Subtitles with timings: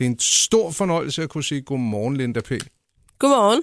[0.00, 2.52] Det er en stor fornøjelse at kunne sige godmorgen, Linda P.
[3.18, 3.62] Godmorgen.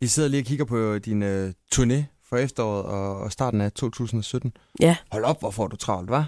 [0.00, 3.72] Vi sidder lige og kigger på din uh, turné for efteråret og, og starten af
[3.72, 4.52] 2017.
[4.80, 4.96] Ja.
[5.12, 6.22] Hold op, hvor får du travlt, hva'?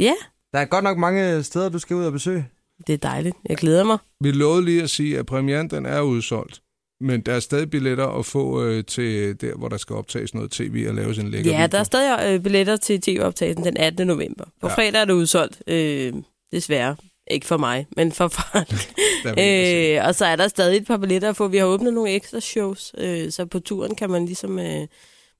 [0.00, 0.12] Ja,
[0.52, 2.48] Der er godt nok mange steder, du skal ud og besøge.
[2.86, 3.36] det er dejligt.
[3.48, 3.98] Jeg glæder mig.
[4.20, 6.62] Vi lovede lige at sige, at premieren den er udsolgt.
[7.00, 10.50] Men der er stadig billetter at få øh, til der, hvor der skal optages noget
[10.50, 11.68] tv og laves en lækker Ja, video.
[11.72, 14.06] der er stadig øh, billetter til tv-optagelsen den 18.
[14.06, 14.44] november.
[14.60, 14.74] På ja.
[14.74, 15.62] fredag er det udsolgt.
[15.66, 16.12] Øh,
[16.52, 16.96] desværre.
[17.30, 18.68] Ikke for mig, men for folk.
[19.24, 21.48] Der øh, og så er der stadig et par billetter at få.
[21.48, 24.58] Vi har åbnet nogle ekstra shows, øh, så på turen kan man ligesom...
[24.58, 24.86] Øh,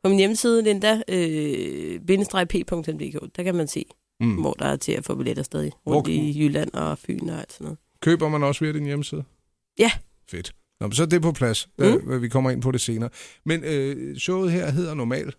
[0.02, 3.84] på min hjemmeside, Linda, øh, bindestreg.p.dk, der kan man se,
[4.20, 4.34] Mm.
[4.40, 5.72] hvor der er til at få billetter stadig.
[5.84, 7.78] Hvor- Rundt i Jylland og Fyn og alt sådan noget.
[8.02, 9.24] Køber man også via din hjemmeside?
[9.78, 9.90] Ja.
[10.30, 10.52] Fedt.
[10.80, 11.68] Nå, men så er det på plads.
[11.78, 11.84] Mm.
[12.04, 12.22] Mm.
[12.22, 13.10] Vi kommer ind på det senere.
[13.44, 15.36] Men øh, showet her hedder normalt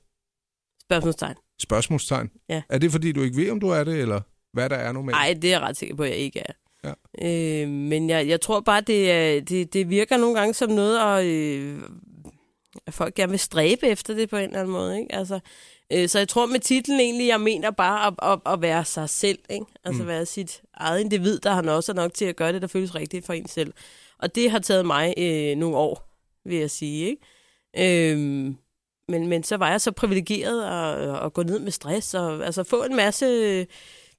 [0.81, 1.35] Spørgsmålstegn.
[1.61, 2.30] spørgsmålstegn.
[2.49, 2.61] Ja.
[2.69, 4.21] Er det fordi, du ikke ved, om du er det, eller
[4.53, 5.16] hvad der er normalt?
[5.16, 6.53] Nej, det er jeg ret sikker på, at jeg ikke er.
[6.84, 6.94] Ja.
[7.61, 11.25] Øh, men jeg, jeg tror bare, det, det, det virker nogle gange som noget, at,
[11.25, 11.80] øh,
[12.88, 15.00] at folk gerne vil stræbe efter det på en eller anden måde.
[15.00, 15.16] Ikke?
[15.16, 15.39] Altså,
[15.94, 19.09] øh, så jeg tror med titlen egentlig, jeg mener bare at, at, at være sig
[19.09, 19.39] selv.
[19.50, 19.66] Ikke?
[19.83, 20.08] Altså Mm.
[20.08, 23.25] være sit eget individ, der har også nok til at gøre det, der føles rigtigt
[23.25, 23.73] for en selv.
[24.20, 26.09] Og det har taget mig øh, nogle år,
[26.45, 27.05] vil jeg sige.
[27.75, 28.11] Ikke?
[28.11, 28.58] Øhm,
[29.08, 32.64] men, men så var jeg så privilegeret at, at gå ned med stress og altså
[32.64, 33.66] få en masse, øh,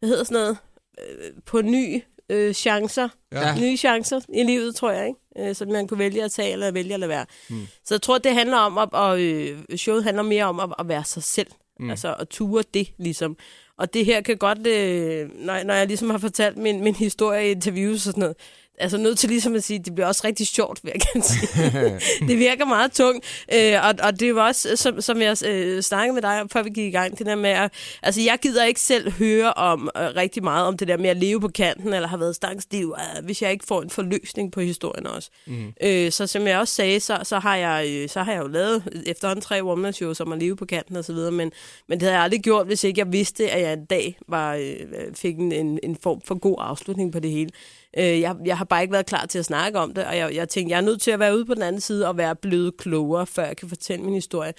[0.05, 0.57] hvad hedder sådan noget,
[1.01, 3.59] øh, på ny øh, chancer, Ja.
[3.61, 5.49] nye chancer i livet, tror jeg, ikke?
[5.51, 7.27] Øh, som man kunne vælge at tage eller vælge at lade være.
[7.51, 7.67] Mm.
[7.85, 10.89] Så jeg tror, det handler om, at, og, øh, showet handler mere om at, at
[10.89, 11.47] være sig selv.
[11.81, 11.91] Mm.
[11.91, 13.37] Altså at ture det, ligesom.
[13.79, 17.49] Og det her kan godt, øh, når, når jeg ligesom har fortalt min, min historie
[17.49, 18.37] i interviews og sådan noget,
[18.79, 22.29] altså nødt til ligesom at sige, det bliver også rigtig sjovt, vil jeg gerne sige.
[22.29, 23.45] det virker meget tungt.
[23.55, 26.63] Øh, og, og det var også, som, som jeg øh, snakkede med dig om, før
[26.63, 29.91] vi gik i gang, det der med at, altså jeg gider ikke selv høre om
[29.97, 32.95] øh, rigtig meget om det der med at leve på kanten, eller har været stangstiv,
[32.99, 35.31] øh, hvis jeg ikke får en forløsning på historien også.
[35.47, 35.73] Mm.
[35.83, 38.47] Øh, så som jeg også sagde, så, så, har jeg, øh, så har jeg jo
[38.47, 41.53] lavet efterhånden tre one shows om at leve på kanten og så videre, men,
[41.89, 44.55] men det havde jeg aldrig gjort, hvis ikke jeg vidste, at jeg en dag var,
[44.55, 44.75] øh,
[45.15, 47.51] fik en, en, en form for god afslutning på det hele.
[47.99, 50.35] Øh, jeg, jeg har bare ikke været klar til at snakke om det, og jeg,
[50.35, 52.37] jeg tænkte, jeg er nødt til at være ude på den anden side og være
[52.37, 54.53] blevet klogere, før jeg kan fortælle min historie.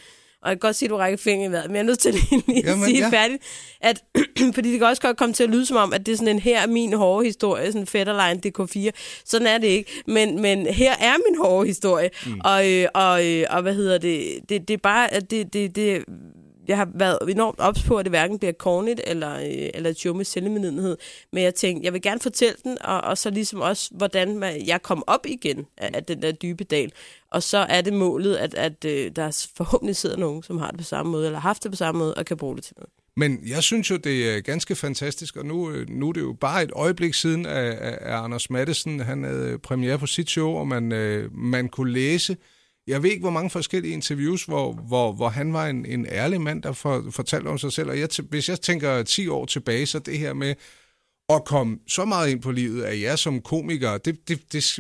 [0.45, 1.99] Og jeg kan godt sige, at du rækker fingre i vejret, men jeg er nødt
[1.99, 3.09] til lige at Jamen, sige ja.
[3.09, 3.43] færdigt,
[3.81, 4.03] at,
[4.55, 6.35] fordi det kan også godt komme til at lyde som om, at det er sådan
[6.35, 8.89] en her er min hårde historie, sådan Fetterline DK4.
[9.25, 9.91] Sådan er det ikke.
[10.07, 12.09] Men, men her er min hårde historie.
[12.25, 12.41] Mm.
[12.43, 14.39] Og, øh, og, øh, og hvad hedder det?
[14.49, 16.03] Det, det er bare, at det, det, det,
[16.67, 19.99] jeg har været enormt ops på, at det hverken bliver kornigt eller, øh, eller et
[19.99, 20.97] show med selvmedlidenhed.
[21.33, 24.67] Men jeg tænkte, jeg vil gerne fortælle den, og, og så ligesom også, hvordan man,
[24.67, 26.91] jeg kom op igen af, af den der dybe dal.
[27.31, 30.77] Og så er det målet, at, at øh, der forhåbentlig sidder nogen, som har det
[30.77, 32.73] på samme måde, eller har haft det på samme måde, og kan bruge det til
[32.77, 32.89] noget.
[33.17, 36.33] Men jeg synes jo, det er ganske fantastisk, og nu, øh, nu er det jo
[36.33, 40.67] bare et øjeblik siden, at, at Anders Mattesen han havde premiere på sit show, og
[40.67, 42.37] man, øh, man kunne læse,
[42.87, 46.41] jeg ved ikke, hvor mange forskellige interviews, hvor, hvor, hvor han var en, en ærlig
[46.41, 47.89] mand, der for, fortalte om sig selv.
[47.89, 50.55] Og jeg, hvis jeg tænker 10 år tilbage, så det her med
[51.29, 54.79] at komme så meget ind på livet af jer som komiker, det, det, det,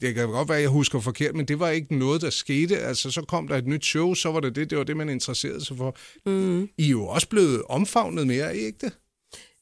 [0.00, 2.78] det kan godt være, at jeg husker forkert, men det var ikke noget, der skete.
[2.78, 5.08] Altså, så kom der et nyt show, så var det det, det var det, man
[5.08, 5.96] interesserede sig for.
[6.26, 6.68] Mm.
[6.78, 8.92] I er jo også blevet omfavnet mere, er ikke det?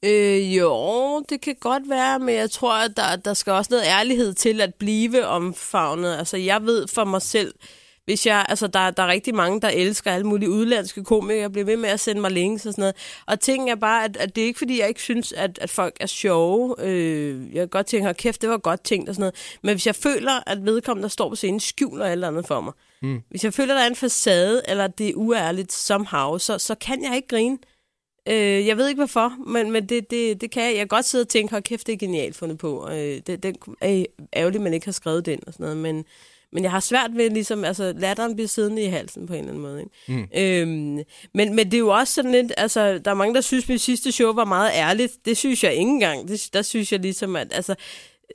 [0.05, 3.85] Øh, jo, det kan godt være, men jeg tror, at der, der skal også noget
[3.87, 6.17] ærlighed til at blive omfavnet.
[6.17, 7.55] Altså, jeg ved for mig selv,
[8.05, 11.53] hvis jeg, altså, der, der er rigtig mange, der elsker alle mulige udlandske komikere, jeg
[11.53, 12.95] bliver ved med at sende mig links og sådan noget.
[13.27, 15.71] Og ting er bare, at, at det er ikke, fordi jeg ikke synes, at, at
[15.71, 16.75] folk er sjove.
[16.79, 19.59] Øh, jeg kan godt tænke, hold kæft, det var godt tænkt og sådan noget.
[19.63, 22.73] Men hvis jeg føler, at vedkommende, der står på scenen, skjuler eller andet for mig.
[23.03, 23.21] Mm.
[23.31, 27.05] Hvis jeg føler, der er en facade, eller det er uærligt somehow, så, så kan
[27.05, 27.59] jeg ikke grine.
[28.29, 30.71] Øh, jeg ved ikke hvorfor, men, men det, det, det kan jeg.
[30.71, 32.89] Jeg kan godt sidde og tænke, hold kæft, det er genialt fundet på.
[32.91, 34.05] Øh, det, det er
[34.37, 36.05] ærgerligt, at man ikke har skrevet den og sådan noget, men,
[36.55, 39.51] men jeg har svært ved, ligesom, altså latteren bliver siddende i halsen på en eller
[39.51, 39.81] anden måde.
[39.81, 39.93] Ikke?
[40.09, 40.29] Mm.
[40.99, 41.05] Øhm,
[41.35, 43.69] men, men det er jo også sådan lidt, altså, der er mange, der synes, at
[43.69, 45.13] mit sidste show var meget ærligt.
[45.25, 46.29] Det synes jeg ikke engang.
[46.29, 47.75] Det, der synes jeg ligesom, at, altså,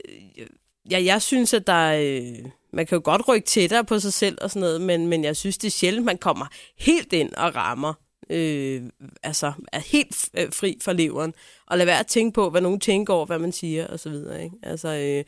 [0.06, 0.48] øh,
[0.92, 4.14] ja, jeg synes, at der er, øh, man kan jo godt rykke tættere på sig
[4.14, 6.46] selv og sådan noget, men, men jeg synes, det er sjældent, man kommer
[6.78, 7.94] helt ind og rammer
[8.30, 8.84] øh,
[9.24, 11.34] altså er helt øh, fri fra leveren,
[11.70, 14.10] og lad være at tænke på, hvad nogen tænker over, hvad man siger, og så
[14.10, 14.44] videre.
[14.44, 14.56] Ikke?
[14.64, 15.24] Altså, øh,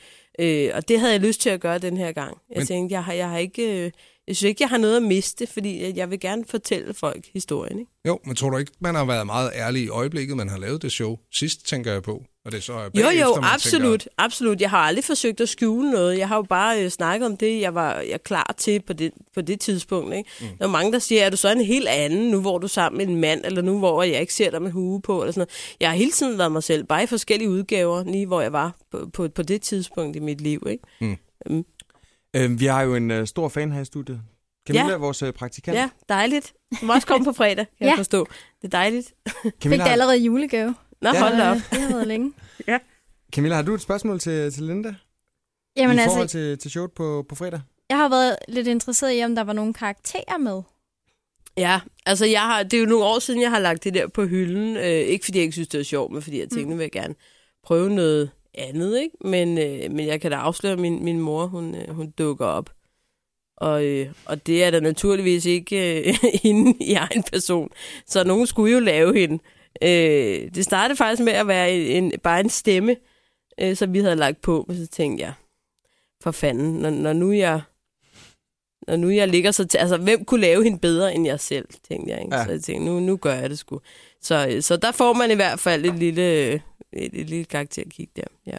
[0.68, 2.38] øh, og det havde jeg lyst til at gøre den her gang.
[2.50, 3.86] Jeg Men- tænkte, jeg har, jeg har ikke...
[3.86, 3.92] Øh,
[4.28, 7.80] Jeg synes ikke, jeg har noget at miste, fordi jeg vil gerne fortælle folk historien.
[7.80, 7.92] Ikke?
[8.08, 10.82] Jo, men tror du ikke, man har været meget ærlig i øjeblikket, man har lavet
[10.82, 11.18] det show?
[11.34, 12.24] Sidst tænker jeg på.
[12.46, 14.62] Og det så er Jo, jo, absolut, Tænker, absolut.
[14.62, 16.18] Jeg har aldrig forsøgt at skjule noget.
[16.18, 19.12] Jeg har jo bare øh, snakket om det, jeg var jeg klar til på det,
[19.34, 20.16] på det tidspunkt.
[20.16, 20.30] Ikke?
[20.42, 20.48] Mm.
[20.60, 22.70] Der er mange, der siger, er du så en helt anden, nu hvor du er
[22.70, 25.32] sammen med en mand, eller nu hvor jeg ikke ser dig med hue på, eller
[25.32, 25.76] sådan noget.
[25.80, 28.75] Jeg har hele tiden været mig selv, bare i forskellige udgaver, lige hvor jeg var
[28.92, 30.68] på, på, på det tidspunkt i mit liv.
[30.69, 31.18] Ikke?
[32.36, 34.22] Øh, vi har jo en øh, stor fan her i studiet.
[34.68, 34.92] Camilla, Ja.
[34.92, 34.98] ja.
[34.98, 35.78] vores øh, praktikant.
[35.78, 36.54] Ja, dejligt.
[36.81, 37.86] Du må også komme på fredag, kan ja.
[37.86, 37.98] jeg Ja.
[37.98, 38.28] forstå.
[38.62, 39.13] Det er dejligt.
[39.44, 40.75] Fik Camilla, det har, allerede i julegave.
[41.01, 41.19] Nå, Ja.
[41.19, 41.57] hold da op.
[41.72, 42.34] Det har været længe.
[43.36, 44.95] Camilla, har du et spørgsmål til, til Linda?
[45.77, 47.62] Jamen I forhold altså, til, til showet på, på fredag?
[47.89, 50.62] jeg har været lidt interesseret i, om der var nogle karakterer med.
[51.57, 54.07] Ja, altså jeg har, det er jo nogle år siden, jeg har lagt det der
[54.07, 54.77] på hylden.
[54.77, 56.83] Øh, ikke fordi jeg ikke synes, det er sjovt, men fordi jeg tænkte, nu vil
[56.83, 57.15] jeg gerne
[57.63, 59.00] prøve noget andet.
[59.00, 59.18] Ikke?
[59.21, 62.45] Men, øh, men jeg kan da afsløre, at min, min mor, hun, øh, hun dukker
[62.45, 62.69] op.
[63.57, 67.69] Og, øh, og det er da naturligvis ikke øh, hende i egen person.
[68.07, 69.44] Så nogen skulle jo lave hende.
[69.83, 72.95] Øh, det startede faktisk med at være en, en, bare en stemme,
[73.62, 74.65] øh, som vi havde lagt på.
[74.69, 75.33] Og så tænkte jeg,
[76.24, 77.62] for fanden, når, når nu jeg
[78.88, 79.63] når nu jeg ligger så...
[79.74, 82.22] T- altså, hvem kunne lave hende bedre end jeg selv, tænkte jeg.
[82.24, 82.36] Ikke?
[82.36, 82.45] Ja.
[82.45, 83.80] Så jeg tænkte, nu, nu gør jeg det sgu.
[84.22, 86.62] Så, øh, så der får man i hvert fald et lille, et,
[86.94, 88.24] et lille karakterkig der.
[88.48, 88.57] Ja.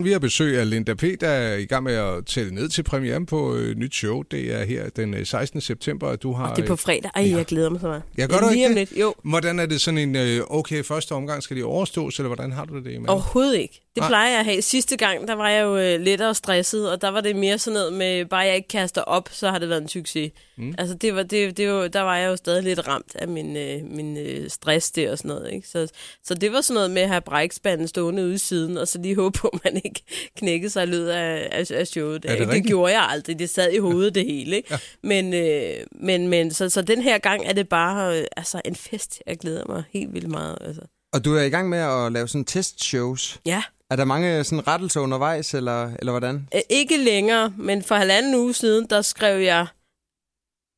[0.00, 2.82] Vi har besøg af Linda P., der er i gang med at tælle ned til
[2.82, 4.22] premieren på øh, nyt show.
[4.22, 5.60] Det er her den øh, 16.
[5.60, 6.50] september, og du har...
[6.50, 7.10] Og det er på fredag.
[7.14, 7.36] Ej, ja.
[7.36, 8.02] jeg glæder mig så meget.
[8.18, 8.90] Ja, gør du Lige ikke det?
[8.90, 9.00] lidt.
[9.00, 12.52] Jo, Hvordan er det sådan en, øh, okay, første omgang skal de overstås, eller hvordan
[12.52, 13.00] har du det?
[13.00, 13.08] Med?
[13.08, 13.80] overhovedet ikke.
[13.94, 14.08] Det Nej.
[14.08, 14.62] plejer jeg at have.
[14.62, 17.74] Sidste gang, der var jeg jo øh, lettere stresset, og der var det mere sådan
[17.74, 20.32] noget med, bare jeg ikke kaster op, så har det været en succes.
[20.56, 20.74] Mm.
[20.78, 23.56] Altså, det var, det, det var, der var jeg jo stadig lidt ramt af min,
[23.56, 25.52] øh, min øh, stress der og sådan noget.
[25.52, 25.68] Ikke?
[25.68, 25.88] Så,
[26.24, 28.98] så det var sådan noget med at have brækspanden stående ude i siden, og så
[28.98, 30.02] lige håbe på, at man ikke
[30.36, 32.22] knækkede sig løbet af, af, af showet.
[32.22, 33.38] Det det gjorde jeg aldrig.
[33.38, 34.56] Det sad i hovedet det hele.
[34.56, 34.68] Ikke?
[34.70, 34.78] Ja.
[35.02, 38.76] Men, øh, men, men så, så den her gang er det bare øh, altså, en
[38.76, 39.22] fest.
[39.26, 40.58] Jeg glæder mig helt vildt meget.
[40.60, 40.82] Altså.
[41.12, 43.40] Og du er i gang med at lave sådan testshows.
[43.46, 43.62] Ja.
[43.90, 46.48] Er der mange sådan rettelser undervejs, eller, eller hvordan?
[46.54, 49.66] Øh, Ikke længere, men for halvanden uge siden, der skrev jeg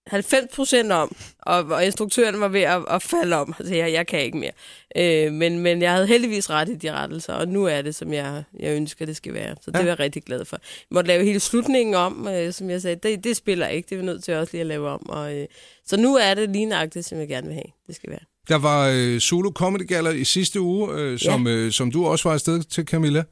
[0.06, 3.54] 90 procent om, og, og instruktøren var ved at, at falde om.
[3.58, 4.50] Altså, jeg, jeg kan ikke mere.
[4.96, 8.12] Øh, men, men jeg havde heldigvis ret i de rettelser, og nu er det, som
[8.12, 9.56] jeg, jeg ønsker, det skal være.
[9.60, 9.82] Så det Ja.
[9.82, 10.56] er jeg rigtig glad for.
[10.62, 12.96] Jeg måtte lave hele slutningen om, øh, som jeg sagde.
[12.96, 15.08] Det, det spiller ikke, det er vi nødt til også lige at lave om.
[15.08, 15.46] Og, øh,
[15.86, 17.72] så nu er det lige nøjagtigt, som jeg gerne vil have.
[17.86, 18.20] Det skal være.
[18.48, 22.28] Der var øh, Zulu Comedy Gala i sidste uge, øh, som, øh, som du også
[22.28, 23.24] var afsted til, Camilla.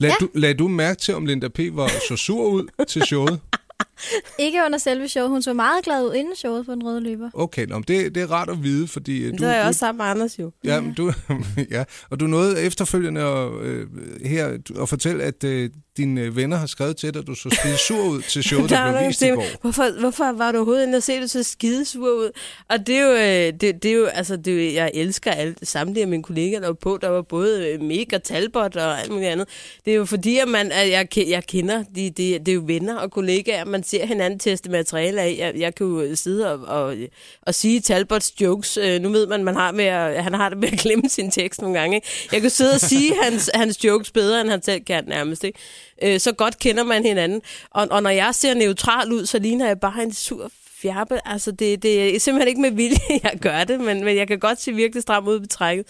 [0.00, 0.14] Lad, Ja.
[0.20, 1.58] du, lad du mærke til, om Linda P.
[1.72, 3.40] var så sur ud til showet?
[4.38, 5.28] Ikke under selve showet.
[5.30, 7.30] Hun så meget glad ud inden showet på den røde løber.
[7.34, 9.18] Okay, nå, men det, det er rart at vide, fordi...
[9.22, 10.50] øh, Du, Du, det er jeg du, også sammen med Anders jo.
[10.64, 11.12] Ja, men du,
[11.70, 13.86] ja, og du nåede efterfølgende at, øh,
[14.24, 17.78] her at fortælle, at øh, dine venner har skrevet til dig, at du så skide
[17.78, 19.44] sur ud til showet, der Nej, blev vist i går.
[19.62, 22.30] Hvorfor, hvorfor var du overhovedet inde og se det så skidesur ud?
[22.68, 25.30] Og det er jo, øh, det, det er jo altså, det er jo, jeg elsker
[25.30, 29.00] alt, samtlige af mine kollegaer, der var på, der var både øh, Mega Talbot og
[29.00, 29.48] alt muligt andet.
[29.84, 32.62] Det er jo fordi, at, man, at jeg, jeg kender, de, de, det er jo
[32.66, 35.36] venner og kollegaer, man ser hinanden teste materiale af.
[35.38, 36.96] Jeg, jeg kan jo sidde og, og,
[37.42, 38.76] og sige Talbots jokes.
[38.76, 41.30] Øh, nu ved man, man har med at, han har det med at glemme sin
[41.30, 41.96] tekst nogle gange.
[41.96, 42.08] Ikke?
[42.32, 45.44] Jeg kan sidde og sige hans, hans jokes bedre, end han selv kan nærmest.
[45.44, 45.58] Ikke?
[46.02, 47.42] Øh, så godt kender man hinanden.
[47.70, 50.50] Og, og når jeg ser neutral ud, så ligner jeg bare en sur
[50.82, 51.28] fjerpe.
[51.28, 54.38] Altså, det, det er simpelthen ikke med vilje, jeg gør det, men, men jeg kan
[54.38, 55.86] godt se virkelig stram ud på trækket.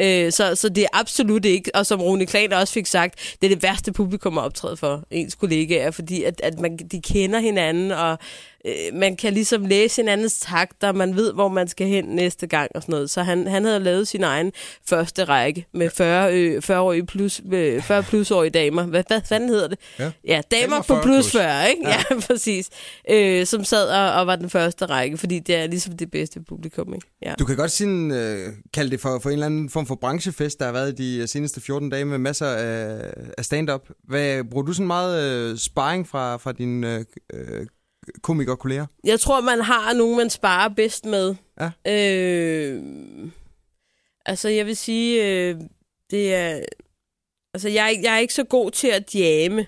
[0.00, 3.50] Øh, så, så det er absolut ikke, og som Rune Klan også fik sagt, det
[3.50, 7.38] er det værste publikum at optræde for ens kollegaer, fordi at, at man, de kender
[7.38, 8.18] hinanden, og
[8.66, 12.70] øh, man kan ligesom læse hinandens takter, man ved, hvor man skal hen næste gang
[12.74, 13.10] og sådan noget.
[13.10, 14.52] Så han, han havde lavet sin egen
[14.88, 18.82] første række med 40, øh, 40 plus, øh, 40 plusårige damer.
[18.82, 19.78] Hvad, hvad fanden hedder det?
[19.98, 20.10] Ja.
[20.24, 21.32] Ja, damer, på 40 plus plus.
[21.32, 21.88] 40, ikke?
[21.88, 22.70] Ja, ja præcis.
[23.10, 26.40] Øh, som sad og, og var den første række, fordi det er ligesom det bedste
[26.40, 27.06] publikum, ikke?
[27.22, 27.34] Ja.
[27.38, 30.58] Du kan godt sådan, øh, kalde det for, for en eller anden form for branchefest,
[30.58, 33.88] der har været de øh, seneste 14 dage med masser af, af stand-up.
[34.04, 37.66] Hvad, bruger du sådan meget øh, sparring fra, fra dine øh, øh,
[38.22, 38.86] komikerkolleger?
[39.04, 41.34] Jeg tror, man har nogen, man sparer bedst med.
[41.60, 41.70] Ja.
[41.92, 42.82] Øh,
[44.26, 45.60] altså, jeg vil sige, øh,
[46.10, 46.60] det er...
[47.54, 49.66] Altså, jeg, er ikke- jeg er ikke så god til at jamme.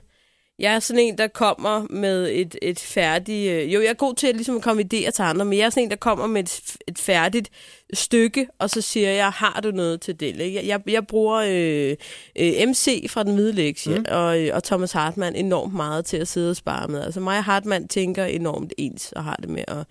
[0.58, 3.52] Jeg er sådan en, der kommer med et, et færdigt...
[3.52, 5.64] Øh, jo, jeg er god til at ligesom komme med idéer til andre, men jeg
[5.64, 7.50] er sådan en, der kommer med et, et færdigt
[7.92, 10.40] stykke, og så siger jeg, har du noget til det?
[10.40, 10.66] Ikke?
[10.66, 11.96] Jeg, jeg bruger øh,
[12.38, 14.04] øh, MC fra Den Hvide Lektie mm.
[14.08, 17.02] og, øh, og Thomas Hartmann enormt meget til at sidde og spare med.
[17.02, 19.86] Altså mig og Hartmann tænker enormt ens, og har det med at,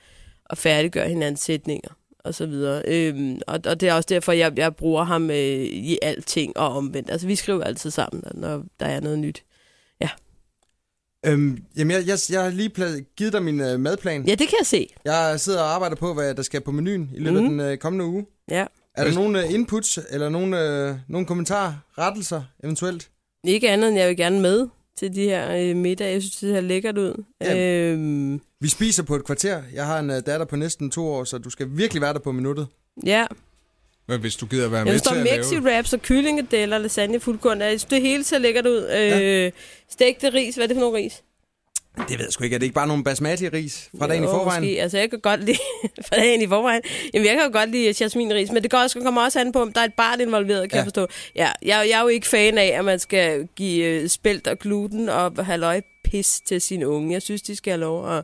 [0.50, 1.90] at færdiggøre hinandens sætninger
[2.28, 2.82] og så videre.
[2.88, 6.70] Øhm, og, og det er også derfor, jeg, jeg bruger ham øh, i alting og
[6.70, 7.12] omvendt.
[7.12, 9.44] Altså vi skriver altid sammen, når der er noget nyt.
[11.26, 14.24] Øhm, jamen, jeg, jeg, jeg har lige pla- givet dig min øh, madplan.
[14.28, 14.88] Ja, det kan jeg se.
[15.06, 17.46] Jeg sidder og arbejder på, hvad der skal på menuen i løbet mm.
[17.46, 18.26] af den øh, kommende uge.
[18.52, 18.66] Ja.
[18.96, 23.10] Er der nogle øh, inputs, eller nogle, øh, nogle kommentarer, rettelser eventuelt?
[23.48, 24.68] Ikke andet end jeg vil gerne med
[25.00, 26.14] til de her øh, middag.
[26.14, 27.24] Jeg synes, det ser lækkert ud.
[27.42, 27.92] Ja.
[27.92, 29.62] Øhm, Vi spiser på et kvarter.
[29.74, 32.20] Jeg har en øh, datter på næsten to år, så du skal virkelig være der
[32.20, 32.68] på minuttet.
[33.06, 33.26] ja.
[34.08, 35.62] Men hvis du gider være Jeg med til at lave...
[35.64, 37.62] wraps og kyllingedeller, lasagne, fuldkorn.
[37.62, 38.88] Jeg synes, det hele ser lækkert ud.
[38.90, 39.22] Ja.
[39.46, 39.52] Øh,
[39.92, 40.56] stegte ris.
[40.56, 41.24] Hvad er det for noget ris?
[42.10, 42.54] Det ved jeg sgu ikke.
[42.54, 44.64] Er det ikke bare nogle basmati-ris fra dagen i Jo, forvejen?
[44.64, 44.82] Måske.
[44.82, 45.58] Altså, jeg kan godt lide...
[46.08, 46.82] fra dagen i forvejen.
[47.14, 49.62] Jamen, jeg kan jo godt lide jasminris, men det går også, kommer også an på,
[49.62, 50.78] om der er et barn involveret, kan Ja.
[50.78, 51.08] jeg forstå.
[51.36, 54.60] Ja, jeg, jeg er jo ikke fan af, at man skal give øh, spelt og
[54.60, 57.14] gluten og halvøj pis til sine unge.
[57.14, 58.24] Jeg synes, de skal have lov at,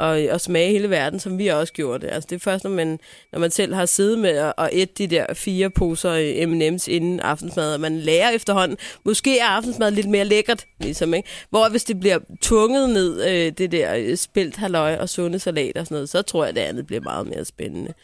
[0.00, 2.12] at, at smage hele verden, som vi også gjorde det.
[2.12, 2.98] Altså, det er først, når man,
[3.32, 6.90] når man selv har siddet med at, at ætte de der fire poser øh, M&M's
[6.90, 8.78] inden aftensmad, og man lærer efterhånden.
[9.04, 11.28] Måske er aftensmad lidt mere lækkert, ligesom, ikke?
[11.50, 15.76] Hvor hvis det bliver tvunget ned, øh, det der øh, spelt halløj og sunde salat
[15.76, 17.94] og sådan noget, så tror jeg, det andet bliver meget mere spændende.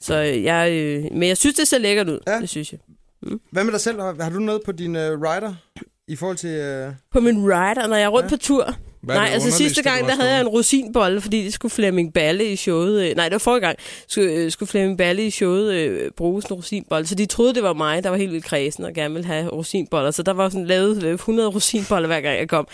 [0.00, 2.18] Så øh, jeg, øh, men jeg synes, det ser lækkert ud.
[2.26, 2.40] Ja.
[2.40, 2.80] Det synes jeg.
[3.50, 4.00] Hvad med dig selv?
[4.00, 5.54] Har har du noget på din øh, rider
[6.08, 6.50] i forhold til...
[6.50, 6.92] Øh...
[7.12, 8.36] På min rider, når jeg er rundt ja.
[8.36, 8.74] på tur.
[9.02, 12.44] Hvad Nej, altså sidste gang, der havde jeg en rosinbolle, fordi det skulle Flemming Balle
[12.52, 13.02] i showet.
[13.10, 13.78] øh, Nej, det var forrige gang.
[14.08, 17.06] Skulle, øh, skulle Flemming Balle i showet øh, bruge sådan en rosinbolle.
[17.06, 19.48] Så de troede, det var mig, der var helt vildt kredsen og gerne ville have
[19.48, 20.10] rosinboller.
[20.10, 22.68] Så der var sådan lavet øh, 100 rosinboller, hver gang jeg kom.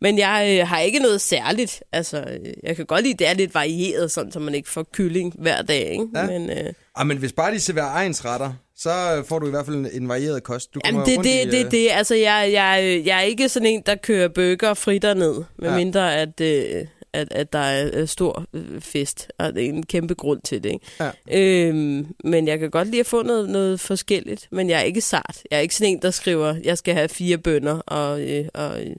[0.00, 1.82] Men jeg øh, har ikke noget særligt.
[1.92, 4.70] Altså, øh, jeg kan godt lide, at det er lidt varieret, sådan, så man ikke
[4.70, 5.90] får kylling hver dag.
[5.92, 6.06] Ikke?
[6.14, 6.26] Ja.
[6.26, 9.66] Men, øh, Ah, men hvis bare de serverer egen retter, så får du i hvert
[9.66, 10.74] fald en, en varieret kost.
[10.74, 11.88] Du Jamen, det er rundt det, i, det, øh, det.
[11.90, 16.00] Altså, jeg, jeg, jeg er ikke sådan en, der kører bøger og fritter ned, medmindre
[16.00, 16.22] ja.
[16.22, 18.44] at, øh, at, at der er øh, stor
[18.80, 20.70] fest, og det er en kæmpe grund til det.
[20.72, 20.86] Ikke?
[21.00, 21.68] Ja.
[21.68, 25.00] Øhm, men jeg kan godt lide at få noget, noget forskelligt, men jeg er ikke
[25.00, 25.42] sart.
[25.50, 28.82] Jeg er ikke sådan en, der skriver, jeg skal have fire bønder og, øh, og
[28.82, 28.96] øh,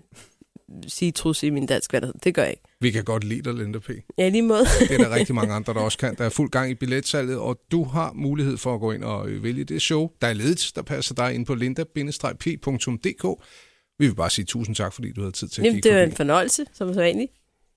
[0.87, 2.13] citrus i min dansk vand.
[2.23, 2.63] Det gør jeg ikke.
[2.81, 3.89] Vi kan godt lide dig, Linda P.
[4.17, 4.65] Ja, lige måde.
[4.79, 6.15] Det er der rigtig mange andre, der også kan.
[6.17, 9.29] Der er fuld gang i billetsalget, og du har mulighed for at gå ind og
[9.29, 13.43] øh, vælge det show, der er ledigt, der passer dig ind på linda-p.dk.
[13.99, 15.97] Vi vil bare sige tusind tak, fordi du havde tid til at Jamen, kigge det
[15.97, 17.31] var en fornøjelse, som så vanligt.